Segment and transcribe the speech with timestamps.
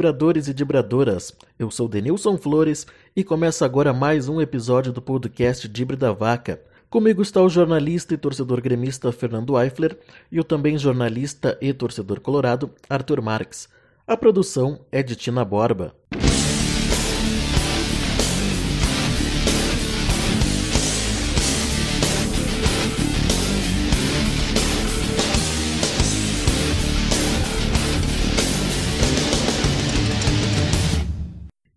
[0.00, 1.30] Dibradores e Dibradoras.
[1.58, 6.58] Eu sou Denilson Flores e começa agora mais um episódio do podcast Dibre da Vaca.
[6.88, 9.98] Comigo está o jornalista e torcedor gremista Fernando Eifler
[10.32, 13.68] e o também jornalista e torcedor colorado Arthur Marques.
[14.06, 15.94] A produção é de Tina Borba.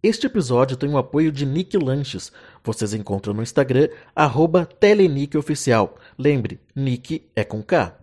[0.04, 2.30] Este episódio tem o apoio de Nick Lanches.
[2.62, 5.96] Vocês encontram no Instagram, arroba TeleNickOficial.
[6.20, 7.96] Lembre, Nick é com K.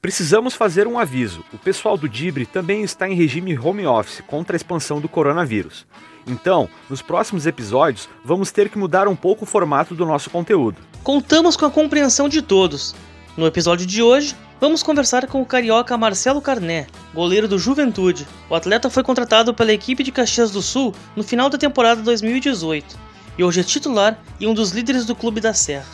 [0.00, 1.42] Precisamos fazer um aviso.
[1.52, 5.88] O pessoal do Dibre também está em regime home office contra a expansão do coronavírus.
[6.24, 10.76] Então, nos próximos episódios, vamos ter que mudar um pouco o formato do nosso conteúdo.
[11.02, 12.94] Contamos com a compreensão de todos.
[13.36, 18.28] No episódio de hoje, Vamos conversar com o carioca Marcelo Carné, goleiro do Juventude.
[18.50, 22.94] O atleta foi contratado pela equipe de Caxias do Sul no final da temporada 2018
[23.38, 25.86] e hoje é titular e um dos líderes do Clube da Serra.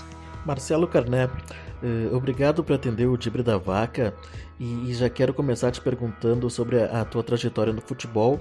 [0.44, 1.30] Marcelo Carné,
[1.80, 4.12] eh, obrigado por atender o Tibre da Vaca
[4.58, 8.40] e, já quero começar te perguntando sobre a, tua trajetória no futebol.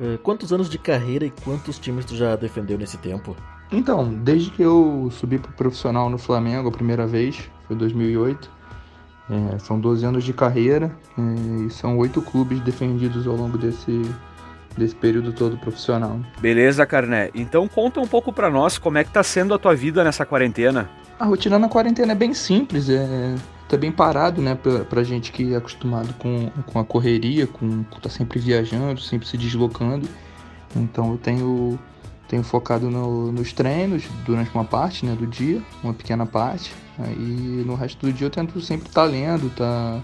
[0.00, 3.36] Eh, quantos anos de carreira e quantos times tu já defendeu nesse tempo?
[3.70, 7.78] Então, desde que eu subi para o profissional no Flamengo a primeira vez, foi em
[7.78, 8.50] 2008,
[9.30, 14.02] é, são 12 anos de carreira é, e são oito clubes defendidos ao longo desse,
[14.76, 16.18] desse período todo profissional.
[16.40, 17.30] Beleza, Carné.
[17.32, 20.26] Então conta um pouco para nós como é que tá sendo a tua vida nessa
[20.26, 20.90] quarentena.
[21.18, 23.36] A rotina na quarentena é bem simples, é
[23.68, 27.84] tá bem parado, né, pra, pra gente que é acostumado com, com a correria, com,
[27.84, 30.08] com tá sempre viajando, sempre se deslocando.
[30.74, 31.78] Então eu tenho
[32.30, 36.72] tenho focado no, nos treinos durante uma parte né, do dia, uma pequena parte.
[37.18, 40.00] E no resto do dia eu tento sempre estar tá lendo, tá,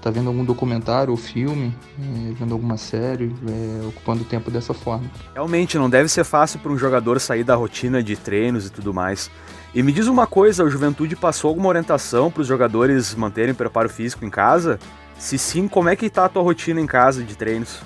[0.00, 4.72] tá vendo algum documentário ou filme, é, vendo alguma série, é, ocupando o tempo dessa
[4.72, 5.10] forma.
[5.32, 8.94] Realmente não deve ser fácil para um jogador sair da rotina de treinos e tudo
[8.94, 9.28] mais.
[9.74, 13.88] E me diz uma coisa, o Juventude passou alguma orientação para os jogadores manterem preparo
[13.88, 14.78] físico em casa?
[15.18, 17.80] Se sim, como é que está a tua rotina em casa de treinos?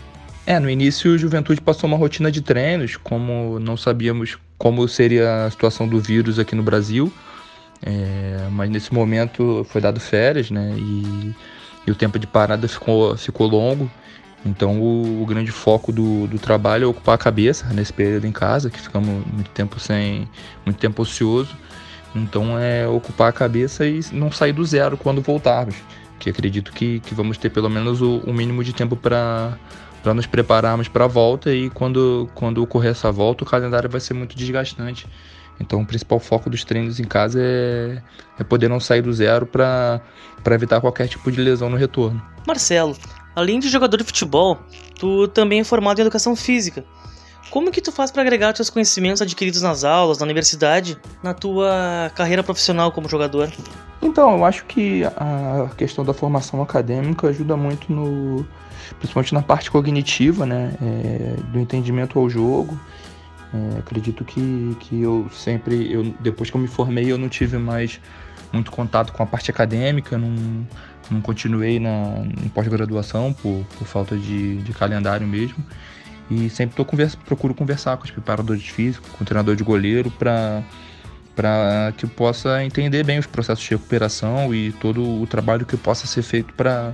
[0.48, 5.44] É, no início o Juventude passou uma rotina de treinos, como não sabíamos como seria
[5.44, 7.12] a situação do vírus aqui no Brasil.
[7.84, 10.74] É, mas nesse momento foi dado férias, né?
[10.78, 11.34] E,
[11.86, 13.90] e, o tempo de parada ficou, ficou longo.
[14.42, 18.32] Então o, o grande foco do, do, trabalho é ocupar a cabeça nesse período em
[18.32, 20.26] casa, que ficamos muito tempo sem.
[20.64, 21.54] muito tempo ocioso.
[22.14, 25.76] Então é ocupar a cabeça e não sair do zero quando voltarmos.
[26.18, 29.58] Que acredito que, que vamos ter pelo menos o, o mínimo de tempo para
[30.08, 34.00] para nos prepararmos para a volta e quando, quando ocorrer essa volta o calendário vai
[34.00, 35.06] ser muito desgastante.
[35.60, 38.00] Então o principal foco dos treinos em casa é,
[38.38, 40.00] é poder não sair do zero para
[40.46, 42.22] evitar qualquer tipo de lesão no retorno.
[42.46, 42.96] Marcelo,
[43.36, 44.58] além de jogador de futebol,
[44.98, 46.82] tu também é formado em educação física.
[47.50, 52.10] Como que tu faz para agregar teus conhecimentos adquiridos nas aulas, na universidade, na tua
[52.14, 53.52] carreira profissional como jogador?
[54.00, 58.46] Então, eu acho que a questão da formação acadêmica ajuda muito no,
[58.94, 62.78] principalmente na parte cognitiva, né, é, do entendimento ao jogo.
[63.52, 67.56] É, acredito que, que eu sempre, eu, depois que eu me formei, eu não tive
[67.56, 68.00] mais
[68.52, 70.66] muito contato com a parte acadêmica, não,
[71.10, 75.64] não continuei na, pós-graduação por, por falta de, de calendário mesmo.
[76.30, 80.10] E sempre tô conversa, procuro conversar com os preparadores físicos, com o treinador de goleiro,
[80.10, 80.62] para
[81.34, 86.04] para que possa entender bem os processos de recuperação e todo o trabalho que possa
[86.04, 86.92] ser feito para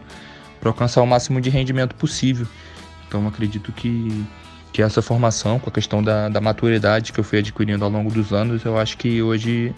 [0.69, 2.47] alcançar o máximo de rendimento possível.
[3.07, 4.25] Então acredito que,
[4.73, 8.11] que essa formação, com a questão da, da maturidade que eu fui adquirindo ao longo
[8.11, 9.75] dos anos, eu acho que hoje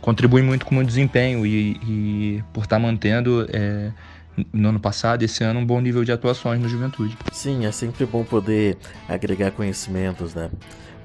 [0.00, 3.90] contribui muito com o meu desempenho e, e por estar mantendo é,
[4.52, 7.16] no ano passado, esse ano, um bom nível de atuações no Juventude.
[7.32, 8.76] Sim, é sempre bom poder
[9.08, 10.50] agregar conhecimentos, né?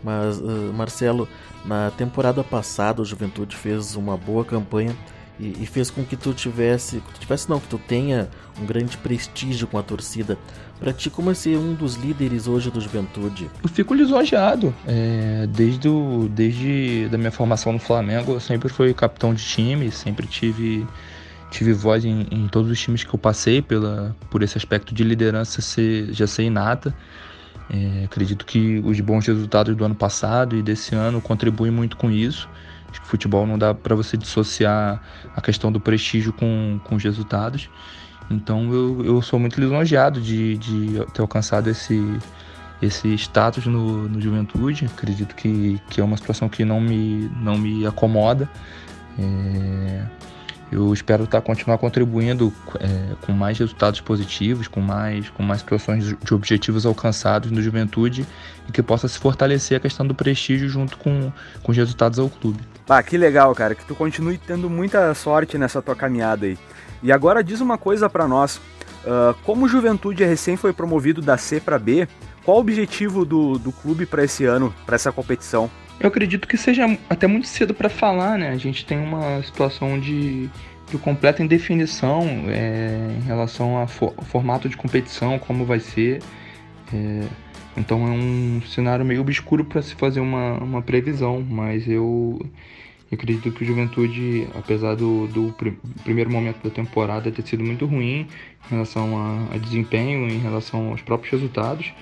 [0.04, 1.28] Mas, uh, Marcelo,
[1.66, 4.96] na temporada passada o Juventude fez uma boa campanha
[5.40, 8.30] e, e, fez com que tu tivesse, que tu tivesse não, que tu tenha
[8.62, 10.38] um grande prestígio com a torcida.
[10.80, 13.50] Para ti, como é ser um dos líderes hoje do Juventude?
[13.64, 14.74] Eu fico lisonjeado.
[14.86, 15.90] É, desde,
[16.30, 20.86] desde da minha formação no Flamengo, eu sempre fui capitão de time, sempre tive
[21.50, 25.04] tive voz em, em, todos os times que eu passei pela, por esse aspecto de
[25.04, 26.94] liderança ser, já ser inata.
[27.70, 32.10] É, acredito que os bons resultados do ano passado e desse ano contribuem muito com
[32.10, 32.50] isso.
[32.94, 35.02] Acho que futebol não dá para você dissociar
[35.36, 37.68] a questão do prestígio com, com os resultados.
[38.30, 42.00] Então eu, eu sou muito lisonjeado de, de ter alcançado esse,
[42.80, 44.86] esse status no, no Juventude.
[44.86, 48.48] Acredito que, que é uma situação que não me, não me acomoda.
[49.18, 50.06] É,
[50.74, 56.16] eu espero tá, continuar contribuindo é, com mais resultados positivos, com mais, com mais situações
[56.20, 58.26] de objetivos alcançados no Juventude
[58.68, 61.32] e que possa se fortalecer a questão do prestígio junto com,
[61.62, 62.60] com os resultados ao clube.
[62.90, 66.58] Ah, que legal, cara, que tu continue tendo muita sorte nessa tua caminhada aí.
[67.02, 68.58] E agora diz uma coisa para nós,
[69.06, 72.08] uh, como Juventude recém foi promovido da C para B,
[72.44, 75.70] qual o objetivo do, do clube para esse ano, para essa competição?
[76.04, 78.50] Eu acredito que seja até muito cedo para falar, né?
[78.50, 80.50] A gente tem uma situação de,
[80.92, 86.22] de completa indefinição é, em relação ao for, formato de competição, como vai ser.
[86.94, 87.24] É,
[87.78, 92.38] então é um cenário meio obscuro para se fazer uma, uma previsão, mas eu,
[93.10, 95.70] eu acredito que o Juventude, apesar do, do pr
[96.04, 98.28] primeiro momento da temporada ter sido muito ruim
[98.68, 101.94] em relação a, a desempenho, em relação aos próprios resultados,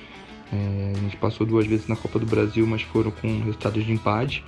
[0.52, 3.92] é, a gente passou duas vezes na Copa do Brasil, mas foram com resultados de
[3.92, 4.44] empate.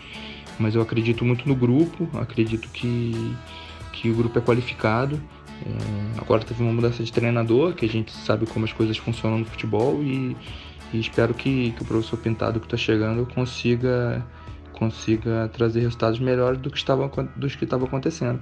[0.59, 3.35] Mas eu acredito muito no grupo, acredito que,
[3.93, 5.19] que o grupo é qualificado.
[5.65, 9.39] É, agora teve uma mudança de treinador, que a gente sabe como as coisas funcionam
[9.39, 10.35] no futebol e,
[10.93, 14.25] e espero que, que o professor Pintado que está chegando consiga
[14.73, 18.41] consiga trazer resultados melhores do que estava dos que estava acontecendo.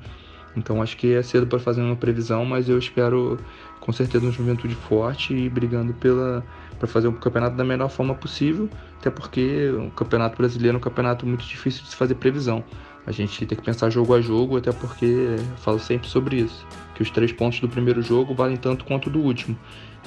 [0.56, 3.38] Então acho que é cedo para fazer uma previsão, mas eu espero
[3.80, 6.44] com certeza uma juventude forte e brigando pela
[6.82, 8.68] para fazer o campeonato da melhor forma possível,
[9.00, 12.64] até porque o campeonato brasileiro é um campeonato muito difícil de se fazer previsão.
[13.06, 17.04] A gente tem que pensar jogo a jogo, até porque falo sempre sobre isso, que
[17.04, 19.56] os três pontos do primeiro jogo valem tanto quanto do último.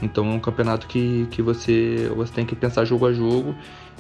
[0.03, 3.55] Então é um campeonato que, que você, você tem que pensar jogo a jogo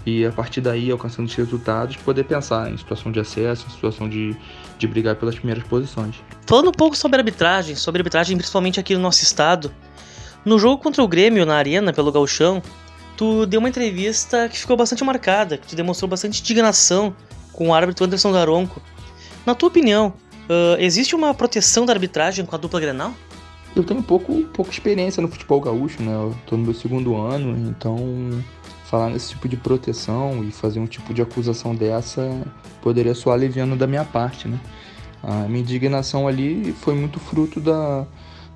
[0.05, 4.09] e a partir daí, alcançando os resultados, poder pensar em situação de acesso, em situação
[4.09, 4.37] de,
[4.79, 6.17] de brigar pelas primeiras posições.
[6.44, 9.71] Falando um pouco sobre arbitragem, sobre arbitragem principalmente aqui no nosso estado,
[10.44, 12.62] no jogo contra o Grêmio na Arena, pelo Galchão,
[13.17, 17.14] tu deu uma entrevista que ficou bastante marcada, que tu demonstrou bastante indignação
[17.52, 18.82] com o árbitro Anderson Daronco.
[19.46, 20.12] Na tua opinião,
[20.49, 23.14] uh, existe uma proteção da arbitragem com a dupla Grenal?
[23.75, 26.12] Eu tenho pouco, pouca experiência no futebol gaúcho, né?
[26.12, 27.99] Eu tô no meu segundo ano, então
[28.85, 32.23] falar nesse tipo de proteção e fazer um tipo de acusação dessa
[32.81, 34.61] poderia soar aliviando da minha parte, né?
[35.23, 38.06] A minha indignação ali foi muito fruto da,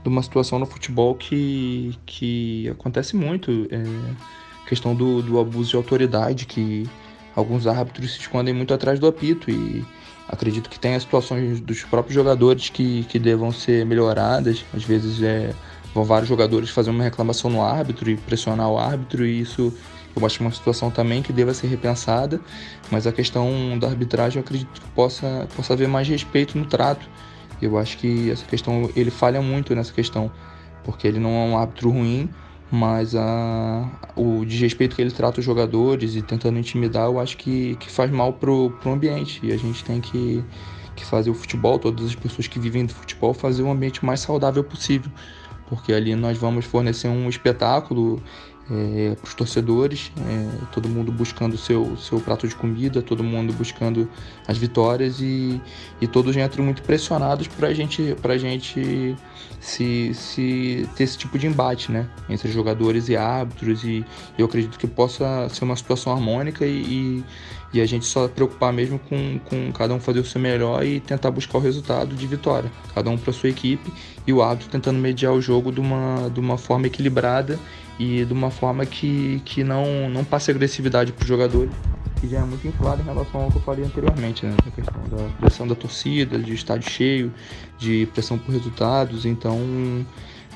[0.03, 3.67] de uma situação no futebol que, que acontece muito.
[3.71, 4.29] É,
[4.69, 6.87] questão do, do abuso de autoridade, que
[7.35, 9.85] alguns árbitros se escondem muito atrás do apito e
[10.29, 14.65] acredito que tem situações dos próprios jogadores que, que devam ser melhoradas.
[14.75, 15.55] Às vezes é,
[15.95, 19.73] vão vários jogadores fazer uma reclamação no árbitro e pressionar o árbitro e isso
[20.15, 22.41] eu acho uma situação também que deva ser repensada,
[22.91, 27.09] mas a questão da arbitragem eu acredito que possa, possa haver mais respeito no trato
[27.67, 30.31] eu acho que essa questão, ele falha muito nessa questão,
[30.85, 32.29] porque ele não é um árbitro ruim,
[32.71, 37.77] mas a, o desrespeito que ele trata os jogadores e tentando intimidar, eu acho que,
[37.77, 39.41] que faz mal pro, pro ambiente.
[39.43, 40.45] E a gente tem que,
[40.95, 44.21] que fazer o futebol, todas as pessoas que vivem do futebol, fazer o ambiente mais
[44.21, 45.11] saudável possível.
[45.67, 48.23] Porque ali nós vamos fornecer um espetáculo
[48.71, 53.53] é, para os torcedores, é, todo mundo buscando seu, seu prato de comida, todo mundo
[53.53, 54.09] buscando
[54.47, 55.61] as vitórias e,
[56.01, 59.17] e todos entram muito pressionados para gente, a gente
[59.61, 64.05] se, se ter esse tipo de embate né, entre jogadores e árbitros e
[64.37, 67.25] eu acredito que possa ser uma situação harmônica e, e,
[67.73, 71.01] e a gente só preocupar mesmo com, com cada um fazer o seu melhor e
[71.01, 73.93] tentar buscar o resultado de vitória, cada um para sua equipe
[74.27, 77.59] e o árbitro tentando mediar o jogo de uma, de uma forma equilibrada
[77.99, 81.71] e de uma forma que, que não, não passe agressividade para os jogadores,
[82.21, 84.55] que já é muito inflado em relação ao que eu falei anteriormente, né?
[84.67, 87.33] A questão da pressão da torcida, de estádio cheio,
[87.79, 89.59] de pressão por resultados, então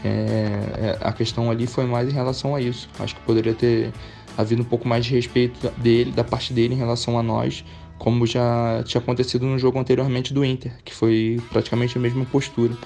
[0.04, 2.88] é, é, a questão ali foi mais em relação a isso.
[2.98, 3.92] Acho que poderia ter
[4.36, 7.64] havido um pouco mais de respeito dele, da parte dele em relação a nós,
[7.98, 12.76] como já tinha acontecido no jogo anteriormente do Inter, que foi praticamente a mesma postura.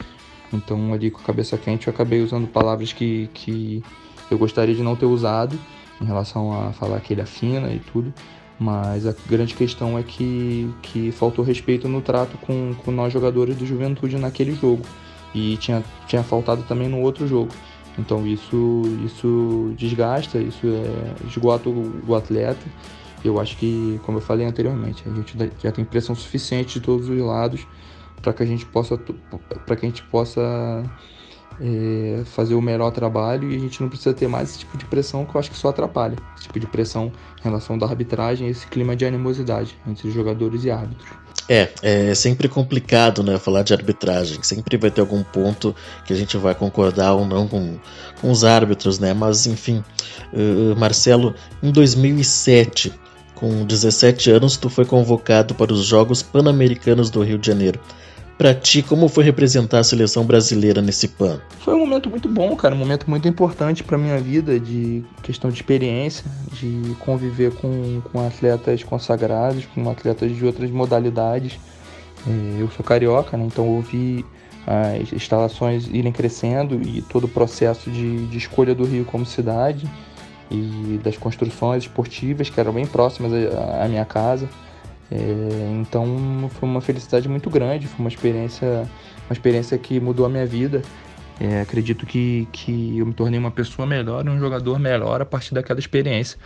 [0.52, 3.82] Então ali com a cabeça quente eu acabei usando palavras que, que
[4.30, 5.58] eu gostaria de não ter usado
[6.00, 8.12] em relação a falar que ele afina e tudo,
[8.58, 13.56] mas a grande questão é que, que faltou respeito no trato com, com nós jogadores
[13.56, 14.82] do Juventude naquele jogo
[15.34, 17.50] e tinha, tinha faltado também no outro jogo.
[17.98, 22.64] Então isso, isso desgasta, isso é, esgota o, o atleta.
[23.24, 27.08] Eu acho que, como eu falei anteriormente, a gente já tem pressão suficiente de todos
[27.08, 27.66] os lados
[28.20, 28.98] para que a gente possa
[29.64, 30.84] para que a gente possa
[31.60, 34.84] é, fazer o melhor trabalho e a gente não precisa ter mais esse tipo de
[34.84, 36.16] pressão que eu acho que só atrapalha.
[36.36, 40.70] Esse tipo de pressão em relação da arbitragem, esse clima de animosidade entre jogadores e
[40.70, 41.25] árbitros.
[41.48, 44.42] É, é sempre complicado, né, falar de arbitragem.
[44.42, 45.74] Sempre vai ter algum ponto
[46.04, 47.78] que a gente vai concordar ou não com,
[48.20, 49.14] com os árbitros, né?
[49.14, 49.82] Mas enfim,
[50.32, 52.92] uh, Marcelo, em 2007,
[53.36, 57.80] com 17 anos, tu foi convocado para os Jogos Pan-Americanos do Rio de Janeiro.
[58.38, 61.40] Para ti, como foi representar a seleção brasileira nesse PAN?
[61.61, 65.50] Foi um momento muito bom, cara, um momento muito importante para minha vida, de questão
[65.50, 71.59] de experiência, de conviver com, com atletas consagrados, com atletas de outras modalidades.
[72.26, 74.23] É, eu sou carioca, né, então ouvi
[74.66, 79.88] as instalações irem crescendo e todo o processo de, de escolha do Rio como cidade
[80.50, 84.49] e das construções esportivas que eram bem próximas à, à minha casa.
[85.10, 88.88] É, então foi uma felicidade muito grande, foi uma experiência,
[89.28, 90.82] uma experiência que mudou a minha vida.
[91.38, 95.25] É, acredito que, que eu me tornei uma pessoa melhor e um jogador melhor a
[95.25, 96.38] partir daquela experiência.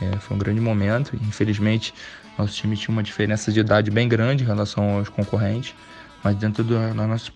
[0.00, 1.14] É, foi um grande momento.
[1.16, 1.92] Infelizmente,
[2.36, 5.74] nosso time tinha uma diferença de idade bem grande em relação aos concorrentes,
[6.24, 6.74] mas dentro do,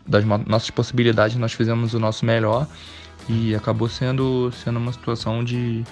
[0.07, 2.67] das nossas possibilidades nós fizemos o nosso melhor
[3.29, 5.85] e acabou sendo, sendo uma situação de,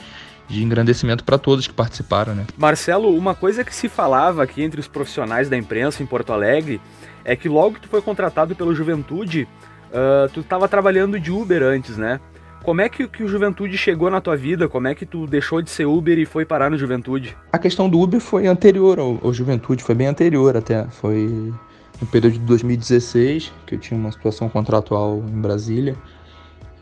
[0.49, 2.47] de engrandecimento para todos que participaram, né?
[2.57, 6.81] Marcelo, uma coisa que se falava aqui entre os profissionais da imprensa em Porto Alegre
[7.25, 9.49] é que logo que tu foi contratado pelo Juventude,
[9.91, 12.21] uh, tu estava trabalhando de Uber antes, né?
[12.63, 14.69] Como é que, que o Juventude chegou na tua vida?
[14.69, 17.37] Como é que tu deixou de ser Uber e foi parar no Juventude?
[17.53, 20.85] A questão do Uber foi anterior ao, ao Juventude, foi bem anterior até.
[20.87, 21.53] Foi
[22.01, 25.95] no período de 2016, que eu tinha uma situação contratual em Brasília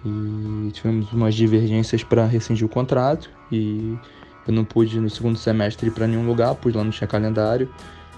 [0.05, 3.99] e tivemos umas divergências para rescindir o contrato e
[4.47, 7.69] eu não pude no segundo semestre ir para nenhum lugar, pois lá não tinha calendário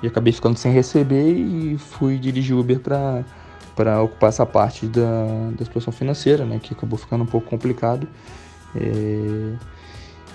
[0.03, 3.25] e acabei ficando sem receber e fui dirigir Uber para
[3.75, 8.07] para ocupar essa parte da, da situação financeira, né, que acabou ficando um pouco complicado.
[8.75, 9.55] É,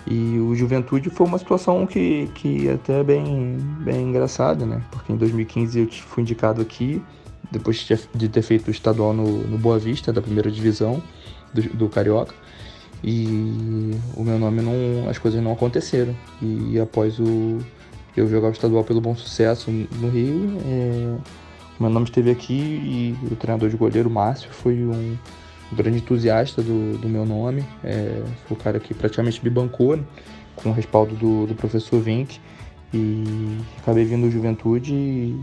[0.06, 5.16] e o Juventude foi uma situação que, que até bem, bem engraçada, né, porque em
[5.16, 7.02] 2015 eu fui indicado aqui,
[7.50, 11.02] depois de ter feito o estadual no, no Boa Vista, da primeira divisão,
[11.54, 12.36] do, do Carioca.
[13.04, 15.10] E o meu nome não.
[15.10, 16.16] as coisas não aconteceram.
[16.42, 17.60] E após o
[18.18, 21.16] eu jogar o estadual pelo bom sucesso no Rio, é,
[21.80, 25.18] meu nome esteve aqui e o treinador de goleiro, Márcio, foi um,
[25.72, 27.64] grande entusiasta do, do meu nome.
[27.84, 30.04] É, foi o cara que praticamente me bancou né,
[30.56, 32.40] com o respaldo do, do professor Vink.
[32.94, 35.40] E acabei vindo do Juventude e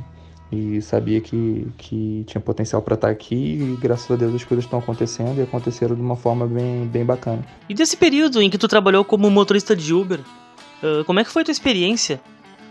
[0.56, 4.44] e sabia que, que tinha potencial para estar tá aqui e graças a Deus as
[4.44, 7.44] coisas estão acontecendo e aconteceram de uma forma bem, bem bacana.
[7.68, 10.20] E desse período em que tu trabalhou como motorista de Uber,
[11.06, 12.20] como é que foi a tua experiência?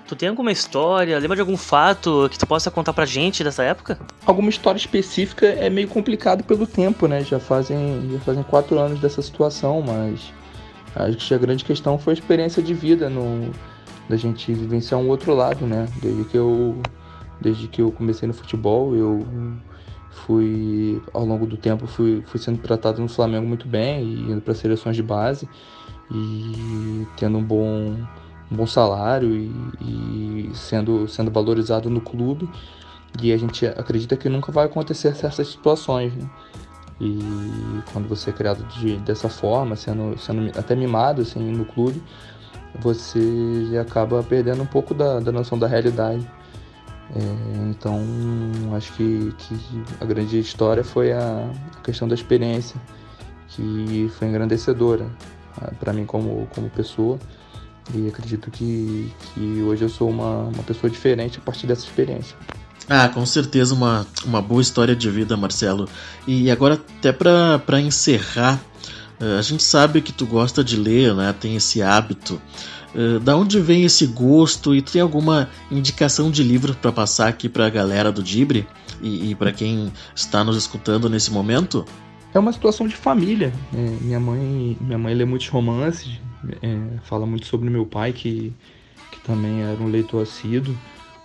[0.08, 3.63] Tu tem alguma história, lembra de algum fato que tu possa contar pra gente dessa
[3.63, 3.98] época?
[4.25, 7.24] Alguma história específica é meio complicado pelo tempo, né?
[7.24, 10.32] Já fazem, já fazem quatro anos dessa situação, mas
[10.96, 13.51] acho que a grande questão foi a experiência de vida no,
[14.08, 15.88] da gente vivenciar um outro lado, né?
[16.01, 16.80] Desde que eu
[17.39, 19.25] Desde que eu comecei no futebol, eu
[20.15, 24.42] fui ao longo do tempo fui, fui sendo tratado no Flamengo muito bem e indo
[24.42, 25.48] para seleções de base
[26.10, 27.96] e tendo um bom
[28.50, 29.51] um bom salário e,
[29.82, 32.50] e, sendo sendo valorizado no clube
[33.22, 36.30] e a gente acredita que nunca vai acontecer essas situações né?
[37.01, 37.20] e
[37.92, 42.01] quando você é criado de, dessa forma sendo sendo até mimado assim no clube
[42.80, 46.25] você acaba perdendo um pouco da, da noção da realidade
[47.14, 48.02] é, então,
[48.76, 51.50] acho que, que, a grande história foi a,
[51.84, 52.76] questão da experiência,
[53.50, 55.08] que foi engrandecedora
[55.62, 57.20] ah, para mim como, como pessoa.
[57.94, 62.36] E acredito que, que hoje eu sou uma, uma pessoa diferente a partir dessa experiência.
[62.90, 65.88] Ah, com certeza uma, uma boa história de vida, Marcelo.
[66.26, 68.60] E agora, até para encerrar,
[69.19, 71.34] a gente sabe que tu gosta de ler, né?
[71.39, 72.41] Tem esse hábito.
[72.93, 77.50] Uh, da onde vem esse gosto e tem alguma indicação de livro para passar aqui
[77.50, 78.65] para a galera do Dibre
[79.01, 81.86] e, e para quem está nos escutando nesse momento?
[82.34, 83.53] É uma situação de família.
[83.74, 86.19] É, minha mãe, minha mãe lê muitos romances,
[86.62, 88.53] é, fala muito sobre meu pai que,
[89.12, 90.75] que também era um leitor assíduo.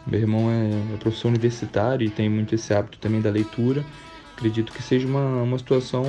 [0.07, 3.85] Meu irmão é, é professor universitário e tem muito esse hábito também da leitura.
[4.41, 6.03] Acredito que seja uma, uma situação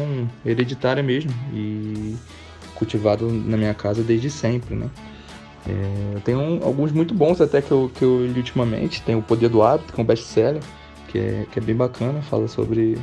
[0.45, 2.15] hereditária mesmo e
[2.75, 4.89] cultivado na minha casa desde sempre, né?
[5.67, 9.01] É, eu tenho um, alguns muito bons até que eu, que eu li ultimamente.
[9.01, 10.63] Tem o Poder do Hábito, que é um best-seller,
[11.09, 12.97] que é, que é bem bacana, fala sobre,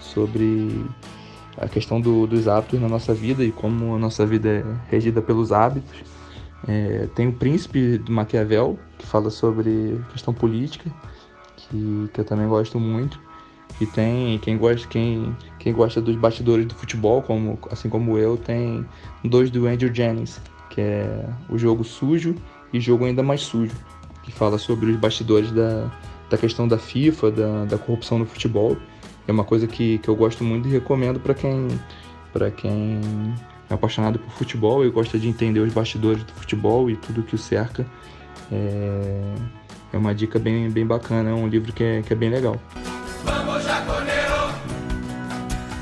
[0.00, 0.86] sobre
[1.58, 5.20] a questão do, dos hábitos na nossa vida e como a nossa vida é regida
[5.20, 6.00] pelos hábitos.
[6.66, 10.90] É, tem o Príncipe do Maquiavel, que fala sobre questão política,
[11.58, 13.20] que, que eu também gosto muito.
[13.80, 18.36] E tem quem gosta, quem, quem gosta dos bastidores do futebol, como, assim como eu,
[18.36, 18.86] tem
[19.24, 22.34] dois do Andrew Jennings, que é o jogo sujo
[22.72, 23.74] e jogo ainda mais sujo,
[24.22, 25.90] que fala sobre os bastidores da,
[26.30, 28.76] da questão da FIFA, da, da corrupção no futebol.
[29.26, 31.68] É uma coisa que, que eu gosto muito e recomendo para quem,
[32.56, 33.00] quem
[33.70, 37.34] é apaixonado por futebol e gosta de entender os bastidores do futebol e tudo que
[37.34, 37.86] o cerca.
[38.50, 39.34] É,
[39.92, 42.56] é uma dica bem, bem bacana, é um livro que é, que é bem legal.
[43.24, 44.54] Vamos jaconeiro,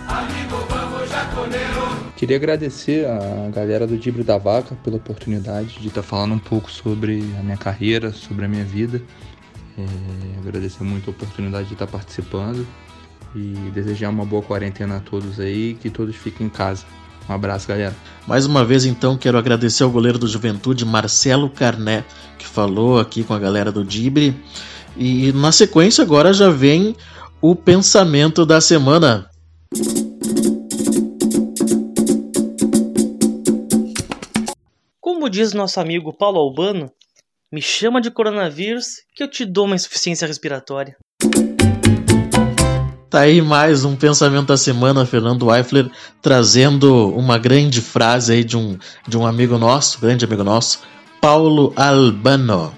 [0.06, 2.10] amigo, vamos jaconeiro.
[2.16, 6.70] Queria agradecer a galera do Dibre da Vaca pela oportunidade de estar falando um pouco
[6.70, 9.00] sobre a minha carreira, sobre a minha vida.
[9.78, 12.66] É, agradecer muito a oportunidade de estar participando
[13.34, 16.84] e desejar uma boa quarentena a todos aí, que todos fiquem em casa.
[17.28, 17.94] Um abraço, galera.
[18.26, 22.04] Mais uma vez, então, quero agradecer ao goleiro do Juventude, Marcelo Carné,
[22.38, 24.34] que falou aqui com a galera do Dibre.
[24.96, 26.96] E na sequência, agora já vem
[27.42, 29.30] o pensamento da semana.
[35.00, 36.90] Como diz nosso amigo Paulo Albano,
[37.50, 40.96] me chama de coronavírus que eu te dou uma insuficiência respiratória.
[43.08, 45.90] Tá aí mais um pensamento da semana, Fernando Eifler,
[46.22, 48.78] trazendo uma grande frase aí de um,
[49.08, 50.82] de um amigo nosso, grande amigo nosso,
[51.20, 52.72] Paulo Albano.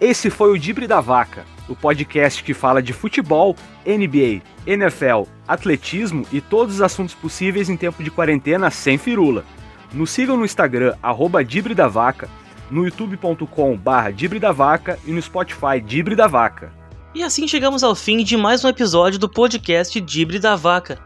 [0.00, 3.54] Esse foi o Dibre da Vaca, o podcast que fala de futebol,
[3.86, 9.44] NBA, NFL, atletismo e todos os assuntos possíveis em tempo de quarentena sem firula.
[9.92, 12.28] Nos sigam no Instagram, arroba Dibre da Vaca,
[12.70, 16.72] no youtube.com barra Dibre da Vaca e no Spotify Dibre da Vaca.
[17.14, 20.98] E assim chegamos ao fim de mais um episódio do podcast Dibre da Vaca,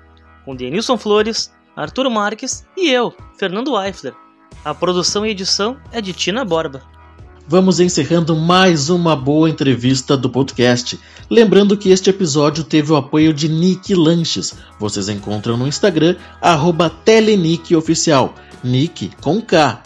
[0.44, 4.14] com Denilson Flores, Arthur Marques e eu, Fernando Eifler.
[4.64, 6.93] A produção e edição é de Tina Borba.
[7.46, 10.98] Vamos encerrando mais uma boa entrevista do podcast.
[11.28, 14.54] Lembrando que este episódio teve o apoio de Nick Lanches.
[14.80, 16.16] Vocês encontram no Instagram,
[17.04, 18.34] TeleNickOficial.
[18.62, 19.82] Nick com K.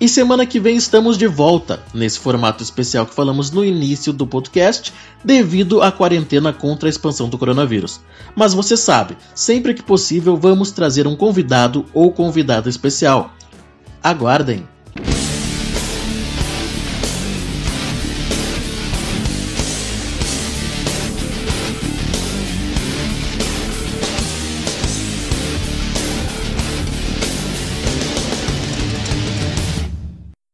[0.00, 4.26] E semana que vem estamos de volta, nesse formato especial que falamos no início do
[4.26, 4.90] podcast,
[5.22, 8.00] devido à quarentena contra a expansão do coronavírus.
[8.34, 13.34] Mas você sabe, sempre que possível vamos trazer um convidado ou convidada especial.
[14.02, 14.71] Aguardem!